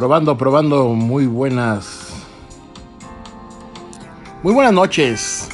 Probando, 0.00 0.38
probando, 0.38 0.88
muy 0.94 1.26
buenas. 1.26 2.08
Muy 4.42 4.54
buenas 4.54 4.72
noches. 4.72 5.50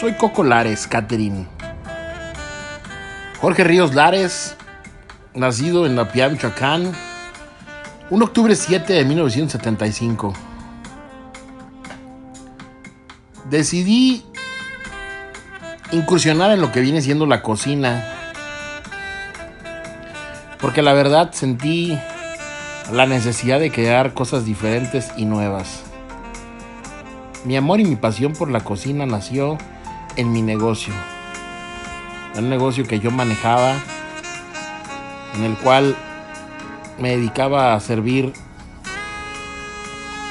Soy 0.00 0.14
Coco 0.14 0.42
Lares, 0.42 0.86
Catherine. 0.86 1.46
Jorge 3.42 3.62
Ríos 3.62 3.94
Lares, 3.94 4.56
nacido 5.34 5.84
en 5.84 5.96
La 5.96 6.10
Piedad, 6.10 6.30
Michoacán, 6.30 6.94
1 8.08 8.24
octubre 8.24 8.56
7 8.56 8.90
de 8.90 9.04
1975. 9.04 10.32
Decidí 13.50 14.24
incursionar 15.92 16.52
en 16.52 16.62
lo 16.62 16.72
que 16.72 16.80
viene 16.80 17.02
siendo 17.02 17.26
la 17.26 17.42
cocina. 17.42 18.02
Porque 20.58 20.80
la 20.80 20.94
verdad 20.94 21.32
sentí 21.34 22.00
la 22.92 23.06
necesidad 23.06 23.60
de 23.60 23.70
crear 23.70 24.12
cosas 24.12 24.44
diferentes 24.44 25.10
y 25.16 25.24
nuevas. 25.24 25.82
Mi 27.44 27.56
amor 27.56 27.80
y 27.80 27.84
mi 27.84 27.96
pasión 27.96 28.34
por 28.34 28.50
la 28.50 28.60
cocina 28.60 29.06
nació 29.06 29.58
en 30.16 30.32
mi 30.32 30.42
negocio. 30.42 30.92
Un 32.36 32.50
negocio 32.50 32.86
que 32.86 33.00
yo 33.00 33.10
manejaba, 33.10 33.74
en 35.36 35.44
el 35.44 35.56
cual 35.56 35.96
me 36.98 37.16
dedicaba 37.16 37.74
a 37.74 37.80
servir 37.80 38.32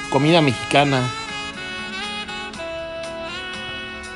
comida 0.09 0.41
mexicana 0.41 1.01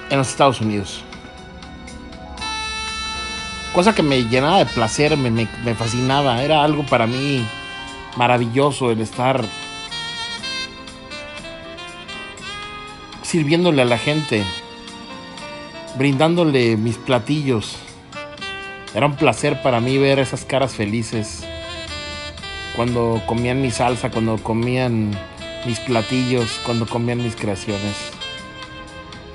en 0.10 0.18
los 0.18 0.30
Estados 0.30 0.62
Unidos. 0.62 1.04
Cosa 3.74 3.94
que 3.94 4.04
me 4.04 4.24
llenaba 4.24 4.60
de 4.60 4.66
placer, 4.66 5.18
me, 5.18 5.30
me, 5.30 5.48
me 5.63 5.76
fascinaba, 5.76 6.41
era 6.41 6.63
algo 6.63 6.84
para 6.84 7.05
mí 7.05 7.46
maravilloso 8.17 8.91
el 8.91 8.99
estar 8.99 9.45
sirviéndole 13.21 13.84
a 13.84 13.85
la 13.85 13.98
gente, 13.98 14.43
brindándole 15.98 16.77
mis 16.77 16.98
platillos. 16.98 17.77
Era 18.96 19.05
un 19.05 19.15
placer 19.15 19.62
para 19.62 19.79
mí 19.79 19.98
ver 19.98 20.20
esas 20.20 20.46
caras 20.46 20.74
felices 20.74 21.46
cuando 22.76 23.21
comían 23.26 23.62
mi 23.62 23.70
salsa, 23.70 24.09
cuando 24.09 24.37
comían 24.37 25.12
mis 25.65 25.79
platillos, 25.81 26.59
cuando 26.65 26.87
comían 26.87 27.21
mis 27.21 27.35
creaciones. 27.35 28.12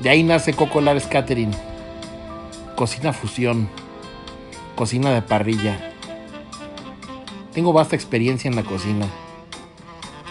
De 0.01 0.11
ahí 0.11 0.25
nace 0.25 0.55
Coco 0.55 0.81
Lares 0.81 1.09
cocina 2.77 3.13
fusión, 3.13 3.69
cocina 4.75 5.13
de 5.13 5.23
parrilla. 5.23 5.92
Tengo 7.53 7.75
vasta 7.75 7.97
experiencia 7.97 8.49
en 8.49 8.57
la 8.57 8.63
cocina. 8.63 9.07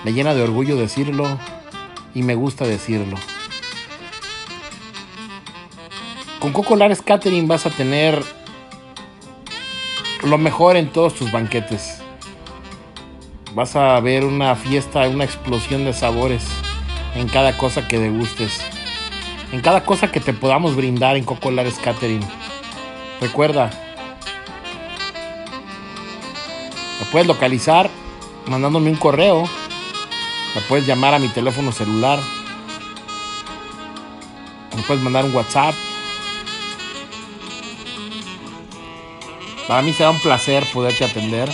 Me 0.03 0.13
llena 0.13 0.33
de 0.33 0.41
orgullo 0.41 0.75
decirlo 0.75 1.37
y 2.15 2.23
me 2.23 2.33
gusta 2.33 2.65
decirlo. 2.65 3.15
Con 6.39 6.51
Coco 6.51 6.75
Lares 6.75 7.03
Catering 7.03 7.47
vas 7.47 7.67
a 7.67 7.69
tener 7.69 8.23
lo 10.23 10.39
mejor 10.39 10.75
en 10.77 10.89
todos 10.89 11.13
tus 11.13 11.31
banquetes. 11.31 12.01
Vas 13.53 13.75
a 13.75 13.99
ver 13.99 14.25
una 14.25 14.55
fiesta, 14.55 15.07
una 15.07 15.23
explosión 15.23 15.85
de 15.85 15.93
sabores 15.93 16.43
en 17.15 17.27
cada 17.27 17.55
cosa 17.55 17.87
que 17.87 17.99
degustes. 17.99 18.61
En 19.51 19.61
cada 19.61 19.83
cosa 19.83 20.11
que 20.11 20.19
te 20.19 20.33
podamos 20.33 20.75
brindar 20.75 21.17
en 21.17 21.25
Coco 21.25 21.51
Lares. 21.51 21.79
Recuerda, 23.19 23.69
me 27.01 27.07
puedes 27.07 27.27
localizar 27.27 27.89
mandándome 28.45 28.91
un 28.91 28.95
correo. 28.95 29.43
Me 30.53 30.61
puedes 30.61 30.85
llamar 30.85 31.15
a 31.15 31.19
mi 31.19 31.29
teléfono 31.29 31.71
celular. 31.71 32.19
Me 34.75 34.83
puedes 34.83 35.01
mandar 35.01 35.25
un 35.25 35.33
WhatsApp. 35.33 35.73
Para 39.67 39.81
mí 39.81 39.93
será 39.93 40.11
un 40.11 40.19
placer 40.19 40.63
poderte 40.71 41.03
atender. 41.03 41.51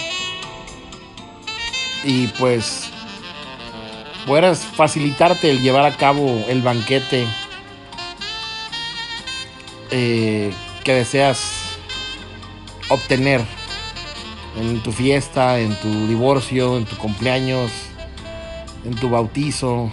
Y 2.04 2.28
pues 2.40 2.92
poder 4.26 4.54
facilitarte 4.54 5.50
el 5.50 5.62
llevar 5.62 5.86
a 5.86 5.96
cabo 5.96 6.44
el 6.50 6.62
banquete 6.62 7.26
eh, 9.92 10.54
que 10.84 10.94
deseas 10.94 11.78
obtener 12.90 13.57
en 14.60 14.82
tu 14.82 14.92
fiesta, 14.92 15.60
en 15.60 15.76
tu 15.76 16.08
divorcio, 16.08 16.78
en 16.78 16.86
tu 16.86 16.98
cumpleaños, 16.98 17.72
en 18.86 18.96
tu 18.96 19.10
bautizo, 19.10 19.90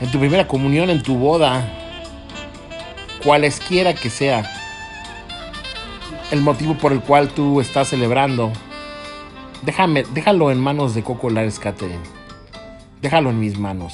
en 0.00 0.10
tu 0.10 0.18
primera 0.18 0.48
comunión, 0.48 0.90
en 0.90 1.02
tu 1.02 1.16
boda, 1.16 1.66
cualesquiera 3.22 3.94
que 3.94 4.10
sea 4.10 4.50
el 6.30 6.40
motivo 6.40 6.74
por 6.74 6.92
el 6.92 7.00
cual 7.00 7.28
tú 7.28 7.60
estás 7.60 7.88
celebrando, 7.88 8.52
déjame, 9.62 10.04
déjalo 10.12 10.50
en 10.50 10.60
manos 10.60 10.94
de 10.94 11.02
Coco 11.02 11.30
Lares 11.30 11.58
Catering. 11.58 12.02
Déjalo 13.00 13.30
en 13.30 13.38
mis 13.38 13.58
manos. 13.58 13.92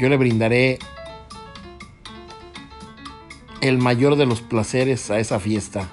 Yo 0.00 0.08
le 0.08 0.16
brindaré 0.16 0.78
el 3.60 3.78
mayor 3.78 4.16
de 4.16 4.26
los 4.26 4.40
placeres 4.40 5.10
a 5.10 5.18
esa 5.18 5.38
fiesta. 5.38 5.88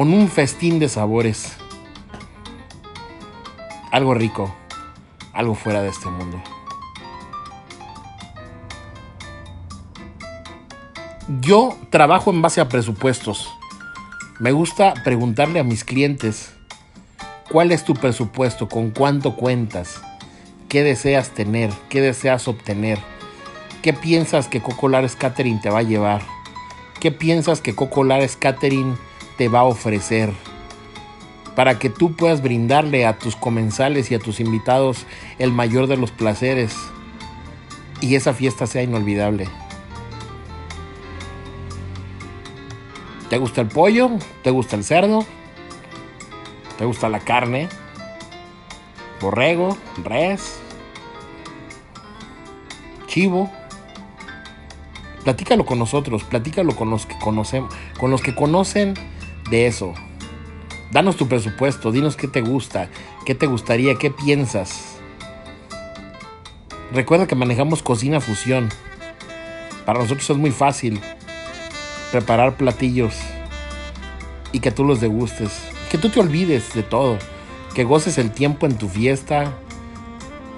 Con 0.00 0.14
un 0.14 0.28
festín 0.28 0.78
de 0.78 0.88
sabores. 0.88 1.52
Algo 3.92 4.14
rico. 4.14 4.56
Algo 5.34 5.54
fuera 5.54 5.82
de 5.82 5.90
este 5.90 6.08
mundo. 6.08 6.42
Yo 11.42 11.76
trabajo 11.90 12.30
en 12.30 12.40
base 12.40 12.62
a 12.62 12.68
presupuestos. 12.70 13.50
Me 14.38 14.52
gusta 14.52 14.94
preguntarle 15.04 15.60
a 15.60 15.64
mis 15.64 15.84
clientes, 15.84 16.54
¿cuál 17.50 17.70
es 17.70 17.84
tu 17.84 17.92
presupuesto? 17.92 18.70
¿Con 18.70 18.92
cuánto 18.92 19.36
cuentas? 19.36 20.00
¿Qué 20.70 20.82
deseas 20.82 21.32
tener? 21.32 21.70
¿Qué 21.90 22.00
deseas 22.00 22.48
obtener? 22.48 22.98
¿Qué 23.82 23.92
piensas 23.92 24.48
que 24.48 24.62
Coco 24.62 24.88
Lares 24.88 25.18
te 25.18 25.68
va 25.68 25.80
a 25.80 25.82
llevar? 25.82 26.22
¿Qué 27.00 27.12
piensas 27.12 27.60
que 27.60 27.74
Coco 27.74 28.02
Lares 28.02 28.38
Catering 28.38 28.96
te 29.40 29.48
va 29.48 29.60
a 29.60 29.64
ofrecer? 29.64 30.34
Para 31.56 31.78
que 31.78 31.88
tú 31.88 32.14
puedas 32.14 32.42
brindarle 32.42 33.06
a 33.06 33.18
tus 33.18 33.36
comensales 33.36 34.10
y 34.10 34.14
a 34.14 34.18
tus 34.18 34.38
invitados 34.38 35.06
el 35.38 35.50
mayor 35.50 35.86
de 35.86 35.96
los 35.96 36.10
placeres 36.10 36.76
y 38.02 38.16
esa 38.16 38.34
fiesta 38.34 38.66
sea 38.66 38.82
inolvidable. 38.82 39.48
¿Te 43.30 43.38
gusta 43.38 43.62
el 43.62 43.68
pollo? 43.68 44.10
¿Te 44.42 44.50
gusta 44.50 44.76
el 44.76 44.84
cerdo? 44.84 45.24
¿Te 46.76 46.84
gusta 46.84 47.08
la 47.08 47.20
carne? 47.20 47.70
¿Borrego? 49.22 49.78
¿Res? 50.04 50.60
¿Chivo? 53.06 53.50
Platícalo 55.24 55.64
con 55.64 55.78
nosotros, 55.78 56.24
platícalo 56.24 56.76
con 56.76 56.90
los 56.90 57.06
que 57.06 57.18
conocemos, 57.18 57.74
con 57.98 58.10
los 58.10 58.20
que 58.20 58.34
conocen 58.34 58.92
de 59.50 59.66
eso. 59.66 59.94
Danos 60.92 61.16
tu 61.16 61.28
presupuesto, 61.28 61.92
dinos 61.92 62.16
qué 62.16 62.28
te 62.28 62.40
gusta, 62.40 62.88
qué 63.24 63.34
te 63.34 63.46
gustaría, 63.46 63.94
qué 63.96 64.10
piensas. 64.10 64.96
Recuerda 66.92 67.26
que 67.26 67.36
manejamos 67.36 67.82
cocina 67.82 68.20
fusión. 68.20 68.68
Para 69.84 70.00
nosotros 70.00 70.28
es 70.28 70.36
muy 70.36 70.50
fácil 70.50 71.00
preparar 72.10 72.56
platillos 72.56 73.14
y 74.52 74.60
que 74.60 74.70
tú 74.70 74.84
los 74.84 75.00
degustes. 75.00 75.60
Que 75.90 75.98
tú 75.98 76.08
te 76.08 76.20
olvides 76.20 76.74
de 76.74 76.82
todo. 76.82 77.18
Que 77.74 77.84
goces 77.84 78.18
el 78.18 78.32
tiempo 78.32 78.66
en 78.66 78.76
tu 78.76 78.88
fiesta, 78.88 79.52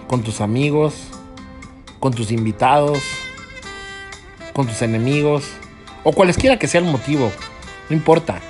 con 0.09 0.23
tus 0.23 0.41
amigos, 0.41 0.95
con 2.01 2.15
tus 2.15 2.33
invitados, 2.33 3.01
con 4.55 4.67
tus 4.67 4.81
enemigos, 4.81 5.45
o 6.05 6.13
cualesquiera 6.13 6.59
que 6.59 6.69
sea 6.69 6.81
el 6.81 6.87
motivo. 6.87 7.31
No 7.91 7.97
importa. 7.97 8.41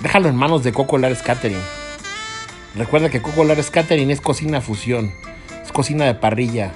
Déjalo 0.00 0.28
en 0.28 0.36
manos 0.36 0.62
de 0.62 0.72
Coco 0.72 0.96
Lares 0.98 1.22
Catering. 1.22 1.60
Recuerda 2.76 3.10
que 3.10 3.20
Coco 3.20 3.42
Lares 3.44 3.70
Catering 3.70 4.10
es 4.10 4.20
cocina 4.20 4.60
fusión, 4.60 5.12
es 5.64 5.72
cocina 5.72 6.04
de 6.04 6.14
parrilla. 6.14 6.72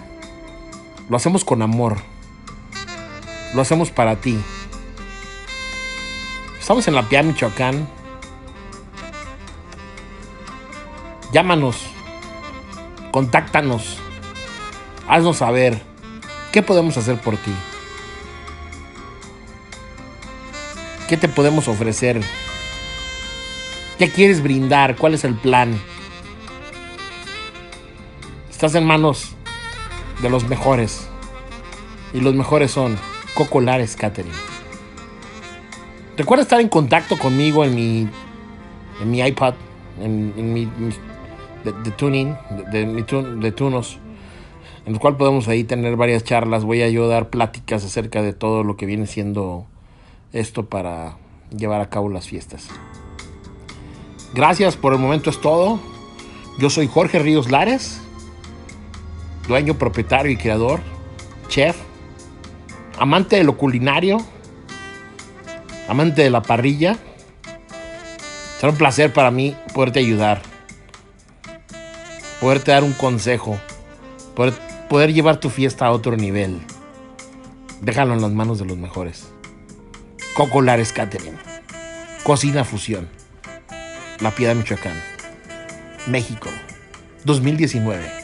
Lo 1.08 1.16
hacemos 1.16 1.44
con 1.44 1.62
amor. 1.62 1.98
Lo 3.54 3.62
hacemos 3.62 3.90
para 3.90 4.16
ti. 4.16 4.40
Estamos 6.58 6.88
en 6.88 6.94
La 6.94 7.08
Piedad, 7.08 7.24
Michoacán. 7.24 7.86
Llámanos. 11.32 11.86
Contáctanos. 13.12 13.98
Haznos 15.06 15.36
saber 15.36 15.82
qué 16.50 16.62
podemos 16.62 16.96
hacer 16.96 17.20
por 17.20 17.36
ti. 17.36 17.54
¿Qué 21.08 21.16
te 21.16 21.28
podemos 21.28 21.69
ofrecer? 21.69 22.22
¿Qué 23.98 24.10
quieres 24.10 24.42
brindar? 24.42 24.96
¿Cuál 24.96 25.14
es 25.14 25.24
el 25.24 25.34
plan? 25.34 25.78
Estás 28.50 28.74
en 28.74 28.84
manos 28.84 29.34
de 30.22 30.30
los 30.30 30.48
mejores. 30.48 31.08
Y 32.14 32.20
los 32.20 32.34
mejores 32.34 32.70
son 32.70 32.96
Cocolares 33.34 33.96
Catering. 33.96 34.32
Recuerda 36.16 36.42
estar 36.42 36.60
en 36.60 36.68
contacto 36.68 37.18
conmigo 37.18 37.64
en 37.64 37.74
mi, 37.74 38.08
en 39.00 39.10
mi 39.10 39.20
iPad, 39.20 39.54
en, 40.00 40.52
mi 40.52 40.68
de, 41.64 41.90
tuning, 41.92 42.36
de, 42.70 42.86
de 42.86 43.52
tunos, 43.52 43.98
en 44.84 44.94
el 44.94 45.00
cual 45.00 45.16
podemos 45.16 45.48
ahí 45.48 45.64
tener 45.64 45.96
varias 45.96 46.22
charlas. 46.24 46.64
Voy 46.64 46.82
a 46.82 46.88
yo 46.88 47.08
dar 47.08 47.30
pláticas 47.30 47.84
acerca 47.84 48.22
de 48.22 48.32
todo 48.32 48.62
lo 48.62 48.76
que 48.76 48.86
viene 48.86 49.06
siendo 49.06 49.66
esto 50.32 50.66
para 50.66 51.16
llevar 51.56 51.80
a 51.80 51.88
cabo 51.88 52.08
las 52.08 52.28
fiestas. 52.28 52.68
Gracias 54.34 54.76
por 54.76 54.94
el 54.94 54.99
momento 54.99 55.29
es 55.29 55.40
todo. 55.40 55.79
Yo 56.58 56.70
soy 56.70 56.87
Jorge 56.87 57.19
Ríos 57.19 57.50
Lares, 57.50 58.00
dueño, 59.46 59.75
propietario 59.75 60.32
y 60.32 60.37
creador, 60.37 60.81
chef, 61.49 61.76
amante 62.99 63.37
de 63.37 63.44
lo 63.44 63.58
culinario, 63.58 64.19
amante 65.88 66.23
de 66.23 66.31
la 66.31 66.40
parrilla. 66.40 66.99
Será 68.58 68.73
un 68.73 68.79
placer 68.79 69.12
para 69.12 69.31
mí 69.31 69.55
poderte 69.75 69.99
ayudar, 69.99 70.40
poderte 72.40 72.70
dar 72.70 72.84
un 72.84 72.93
consejo, 72.93 73.58
poder, 74.34 74.55
poder 74.88 75.12
llevar 75.12 75.40
tu 75.40 75.50
fiesta 75.50 75.87
a 75.87 75.90
otro 75.90 76.17
nivel. 76.17 76.61
Déjalo 77.82 78.14
en 78.14 78.23
las 78.23 78.32
manos 78.32 78.58
de 78.58 78.64
los 78.64 78.79
mejores. 78.79 79.29
Coco 80.34 80.62
Lares 80.62 80.93
Catering. 80.93 81.37
Cocina 82.23 82.64
Fusión. 82.64 83.21
La 84.22 84.30
Piedad, 84.30 84.54
Michoacán. 84.54 84.94
México. 86.06 86.48
2019. 87.24 88.21